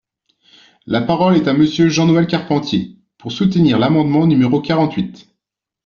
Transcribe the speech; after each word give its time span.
La 0.87 1.01
parole 1.01 1.35
est 1.35 1.47
à 1.47 1.53
Monsieur 1.53 1.87
Jean-Noël 1.87 2.25
Carpentier, 2.25 2.97
pour 3.19 3.31
soutenir 3.31 3.77
l’amendement 3.77 4.25
numéro 4.25 4.59
quarante-huit. 4.59 5.29